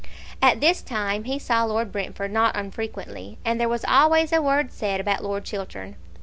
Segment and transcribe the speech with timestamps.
[0.41, 4.73] At this time he saw Lord Brentford not unfrequently, and there was always a word
[4.73, 5.95] said about Lord Chiltern.